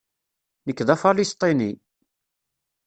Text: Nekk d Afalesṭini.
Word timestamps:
Nekk 0.65 0.79
d 0.87 0.89
Afalesṭini. 0.95 1.71